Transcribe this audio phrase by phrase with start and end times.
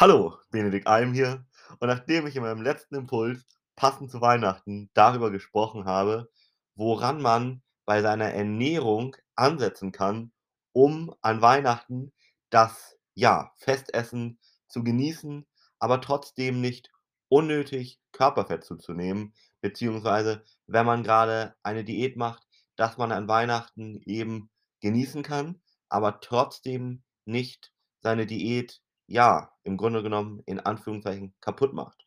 [0.00, 1.44] Hallo, Benedikt Alm hier.
[1.78, 3.44] Und nachdem ich in meinem letzten Impuls,
[3.76, 6.30] passend zu Weihnachten, darüber gesprochen habe,
[6.74, 10.32] woran man bei seiner Ernährung ansetzen kann,
[10.72, 12.12] um an Weihnachten
[12.48, 15.46] das, ja, Festessen zu genießen,
[15.78, 16.90] aber trotzdem nicht
[17.28, 24.48] unnötig Körperfett zuzunehmen, beziehungsweise wenn man gerade eine Diät macht, dass man an Weihnachten eben
[24.80, 25.60] genießen kann,
[25.90, 28.80] aber trotzdem nicht seine Diät,
[29.10, 32.06] ja, im Grunde genommen in Anführungszeichen kaputt macht.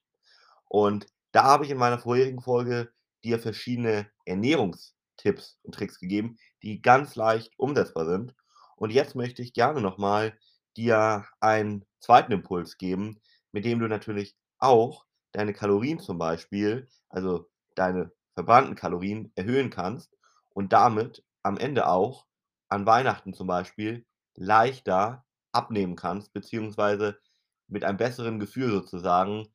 [0.69, 2.93] Und da habe ich in meiner vorherigen Folge
[3.25, 8.33] dir verschiedene Ernährungstipps und Tricks gegeben, die ganz leicht umsetzbar sind.
[8.77, 10.37] Und jetzt möchte ich gerne noch mal
[10.77, 13.19] dir einen zweiten Impuls geben,
[13.51, 20.15] mit dem du natürlich auch deine Kalorien zum Beispiel, also deine verbrannten Kalorien erhöhen kannst
[20.51, 22.27] und damit am Ende auch
[22.69, 27.19] an Weihnachten zum Beispiel leichter abnehmen kannst, beziehungsweise
[27.67, 29.47] mit einem besseren Gefühl sozusagen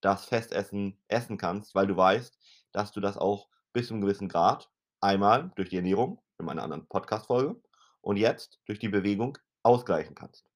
[0.00, 2.38] das Festessen essen kannst, weil du weißt,
[2.72, 6.62] dass du das auch bis zu 'nem gewissen Grad einmal durch die Ernährung in meiner
[6.62, 7.60] anderen Podcast-Folge
[8.02, 10.46] und jetzt durch die Bewegung ausgleichen kannst.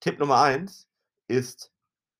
[0.00, 0.88] Tipp Nummer 1
[1.28, 1.72] ist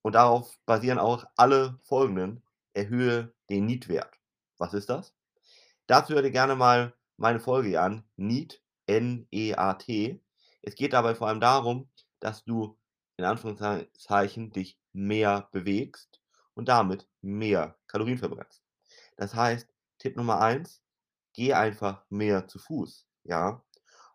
[0.03, 2.43] und darauf basieren auch alle folgenden:
[2.75, 4.19] Erhöhe den NEAT-Wert.
[4.59, 5.15] Was ist das?
[5.87, 10.21] Dazu hör dir gerne mal meine Folge an, NEAT, N-E-A-T.
[10.63, 11.91] Es geht dabei vor allem darum,
[12.25, 12.79] dass du
[13.19, 16.23] in Anführungszeichen dich mehr bewegst
[16.55, 18.63] und damit mehr Kalorien verbrennst.
[19.17, 20.83] Das heißt, Tipp Nummer 1,
[21.35, 23.63] geh einfach mehr zu Fuß, ja?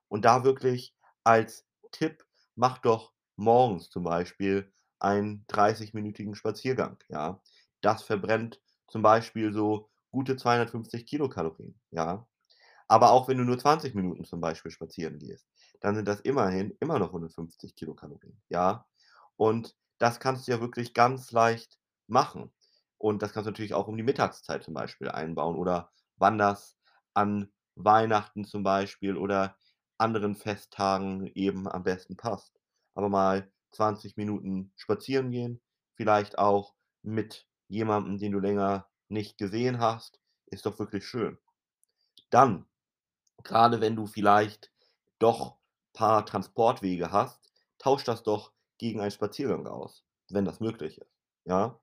[0.07, 7.41] Und da wirklich als Tipp, mach doch morgens zum Beispiel einen 30-minütigen Spaziergang, ja?
[7.81, 12.27] Das verbrennt zum Beispiel so gute 250 Kilokalorien, ja?
[12.87, 15.47] Aber auch wenn du nur 20 Minuten zum Beispiel spazieren gehst,
[15.79, 18.85] dann sind das immerhin immer noch 150 Kilokalorien, ja?
[19.37, 22.51] Und das kannst du ja wirklich ganz leicht machen.
[22.97, 26.77] Und das kannst du natürlich auch um die Mittagszeit zum Beispiel einbauen oder wann das
[27.13, 29.55] an Weihnachten zum Beispiel oder
[29.97, 32.59] anderen Festtagen eben am besten passt.
[32.93, 35.61] Aber mal 20 Minuten spazieren gehen,
[35.95, 41.37] vielleicht auch mit jemandem, den du länger nicht gesehen hast, ist doch wirklich schön.
[42.31, 42.65] Dann,
[43.43, 44.71] grade wenn du vielleicht
[45.19, 45.58] doch
[45.99, 47.41] paar Transportwege hast,
[47.77, 51.11] tausch das doch gegen einen Spaziergang aus, wenn das möglich ist,
[51.43, 51.77] ja?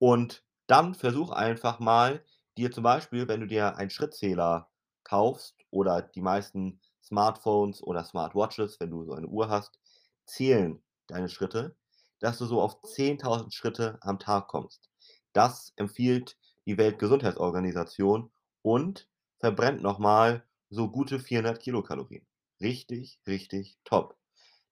[0.00, 2.24] Und dann versuch einfach mal,
[2.56, 4.68] dir zum Beispiel, wenn du dir einen Schrittzähler
[5.04, 9.78] kaufst oder die meisten Smartphones oder Smartwatches, wenn du so eine Uhr hast,
[10.26, 11.76] zählen deine Schritte,
[12.18, 14.90] dass du so auf 10.000 Schritte am Tag kommst.
[15.32, 18.32] Das empfiehlt die Weltgesundheitsorganisation
[18.62, 22.26] und verbrennt noch mal so gute 400 Kilokalorien.
[22.60, 24.16] Richtig, richtig top.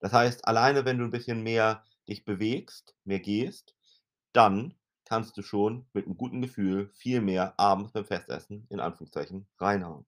[0.00, 3.74] Das heißt, alleine wenn du 'n bisschen mehr dich bewegst, mehr gehst,
[4.32, 4.74] dann
[5.04, 10.06] kannst du schon mit 'nem guten Gefühl viel mehr abends beim Festessen in Anführungszeichen reinhauen.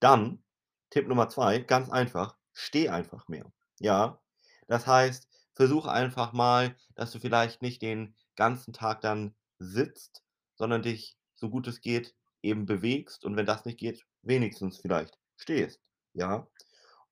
[0.00, 0.44] Dann
[0.90, 4.20] Tipp Nummer 2, ganz einfach, steh einfach mehr, ja?
[4.68, 10.24] Das heißt, versuch einfach mal, dass du vielleicht nicht den ganzen Tag dann sitzt,
[10.56, 15.18] sondern dich, so gut es geht, eben bewegst und wenn das nicht geht, wenigstens vielleicht
[15.36, 15.80] stehst,
[16.14, 16.48] ja?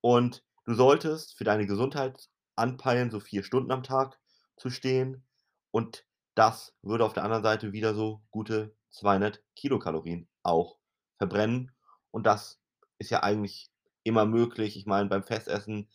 [0.03, 4.19] Und du solltest für deine Gesundheit anpeilen, so 4 Stunden am Tag
[4.57, 5.25] zu stehen
[5.71, 10.79] und das würde auf der anderen Seite wieder so gute 200 Kilokalorien auch
[11.19, 11.73] verbrennen
[12.11, 12.61] und das
[12.99, 13.71] ist ja eigentlich
[14.03, 14.77] immer möglich.
[14.77, 15.89] Ich meine, beim Festessen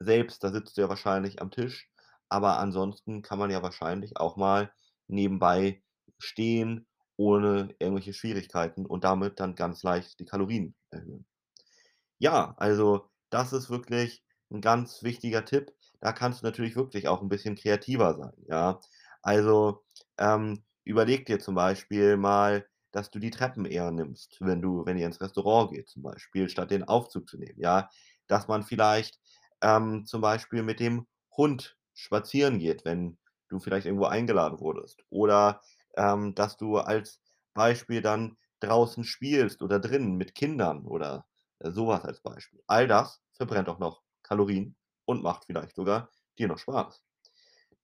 [0.00, 1.88] selbst, da sitzt du ja wahrscheinlich am Tisch,
[2.28, 4.72] aber ansonsten kann man ja wahrscheinlich auch mal
[5.08, 5.82] nebenbei
[6.18, 11.26] stehen ohne irgendwelche Schwierigkeiten und damit dann ganz leicht die Kalorien erhöhen.
[12.18, 15.72] Ja, also das ist wirklich 'n ganz wichtiger Tipp.
[16.00, 18.80] Da kannst du natürlich wirklich auch 'n bisschen kreativer sein, ja?
[19.22, 19.84] Also,
[20.18, 24.98] ähm, überleg dir zum Beispiel mal, dass du die Treppen eher nimmst, wenn du wenn
[24.98, 27.88] ihr ins Restaurant geht zum Beispiel, statt den Aufzug zu nehmen, ja?
[28.28, 29.18] Dass man vielleicht,
[29.62, 31.06] ähm, zum Beispiel mit dem
[31.36, 35.60] Hund spazieren geht, wenn du vielleicht irgendwo eingeladen wurdest oder,
[35.96, 37.20] ähm, dass du als
[37.54, 41.26] Beispiel dann draußen spielst oder drinnen mit Kindern oder,
[41.60, 42.62] äh, so was als Beispiel.
[42.66, 44.76] All das verbrennt auch noch Kalorien
[45.06, 47.02] und macht vielleicht sogar dir noch Spaß.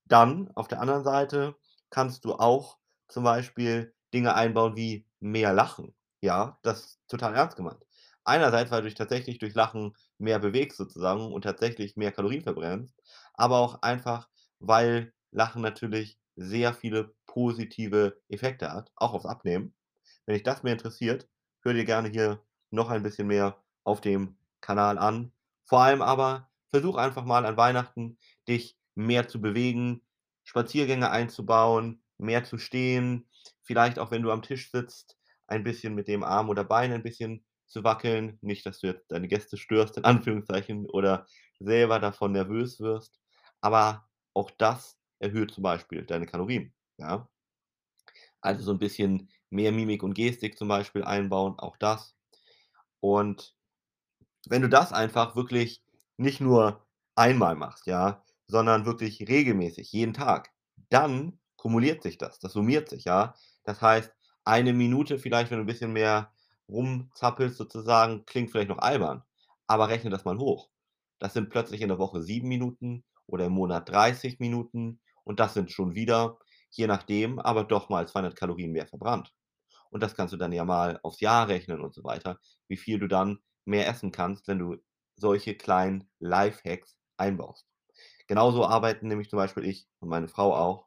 [0.06, 1.56] Dann auf der anderen Seite
[1.90, 2.78] kannst du auch
[3.08, 6.58] zum Beispiel Dinge einbauen wie mehr Lachen, ja?
[6.62, 7.84] Das ist total ernst gemeint.
[8.24, 12.92] Einerseits, weil du dich tatsächlich durch Lachen mehr bewegst sozusagen und tatsächlich mehr Kalorien verbrennst,
[13.34, 14.28] aber auch einfach,
[14.58, 19.74] weil Lachen natürlich sehr viele positive Effekte hat, auch aufs Abnehmen.
[20.26, 21.28] Wenn dich das mehr interessiert,
[21.62, 25.32] hör dir gerne hier noch ein bisschen mehr auf dem Kanal an.
[25.68, 28.18] Vor allem aber versuch einfach mal an Weihnachten,
[28.48, 30.00] dich mehr zu bewegen.
[30.44, 33.28] Spaziergänge einzubauen, mehr zu stehen,
[33.62, 37.02] vielleicht auch, wenn du am Tisch sitzt, ein bisschen mit dem Arm oder Bein ein
[37.02, 38.38] bisschen zu wackeln.
[38.40, 41.26] Nicht, dass du jetzt deine Gäste störst, in Anführungszeichen, oder
[41.60, 43.20] selber davon nervös wirst,
[43.60, 47.28] aber auch das erhöht zum Beispiel deine Kalorien, ja?
[48.44, 52.16] Also, so 'n bisschen mehr Mimik und Gestik zum Beispiel einbauen, auch das.
[53.00, 53.54] Und
[54.50, 55.82] wenn du das einfach wirklich
[56.16, 56.84] nicht nur
[57.16, 60.50] einmal machst, ja, sondern wirklich regelmäßig, jeden Tag,
[60.90, 62.38] dann kumuliert sich das.
[62.40, 63.34] Das summiert sich, ja?
[63.64, 64.12] Das heißt,
[64.44, 66.32] eine Minute vielleicht, wenn du 'n bisschen mehr
[66.68, 69.22] rumzappelst sozusagen, klingt vielleicht noch albern,
[69.66, 70.70] aber rechne das mal hoch.
[71.18, 75.54] Das sind plötzlich in der Woche 7 Minuten oder im Monat 30 Minuten und das
[75.54, 76.38] sind schon wieder,
[76.70, 79.32] je nachdem, aber doch mal 200 Kalorien mehr verbrannt.
[79.90, 82.98] Und das kannst du dann ja mal aufs Jahr rechnen und so weiter, wie viel
[82.98, 84.76] du dann mehr essen kannst, wenn du
[85.16, 87.66] solche kleinen Lifehacks einbaust.
[88.28, 90.86] Genauso arbeiten nämlich zum Beispiel ich und meine Frau auch.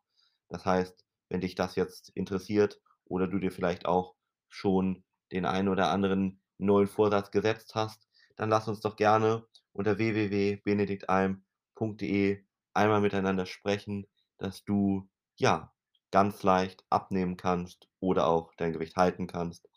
[0.50, 4.16] Das heißt, wenn dich das jetzt interessiert oder du dir vielleicht auch
[4.50, 9.98] schon den einen oder anderen neuen Vorsatz gesetzt hast, dann lass uns doch gerne unter
[9.98, 12.44] www.benediktalm.de
[12.74, 14.07] einmal miteinander sprechen,
[14.38, 15.74] dass du, ja,
[16.12, 19.69] ganz leicht abnehmen kannst oder auch dein Gewicht halten kannst,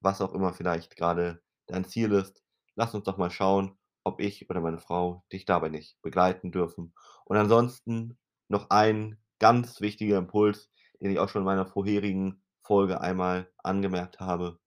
[0.00, 2.43] was auch immer vielleicht grade dein Ziel ist.
[2.76, 6.94] Lass uns doch mal schauen, ob ich oder meine Frau dich dabei nicht begleiten dürfen.
[7.24, 8.18] Und ansonsten
[8.48, 14.20] noch ein ganz wichtiger Impuls, den ich auch schon in meiner vorherigen Folge einmal angemerkt
[14.20, 14.58] habe: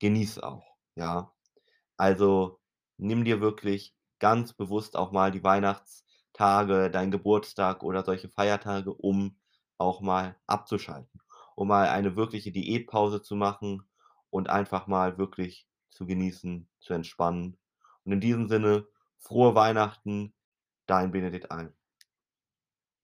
[0.00, 1.32] Genieße auch, ja?
[1.96, 2.60] Also,
[2.98, 9.38] nimm dir wirklich ganz bewusst auch mal die Weihnachtstage, deinen Geburtstag oder solche Feiertage, um
[9.78, 11.20] auch mal abzuschalten,
[11.56, 13.88] um mal eine wirkliche Diätpause zu machen
[14.30, 17.56] und einfach mal wirklich zu genießen, zu entspannen.
[18.04, 18.86] Und in diesem Sinne,
[19.18, 20.34] frohe Weihnachten,
[20.86, 21.72] dein Benedikt Alm.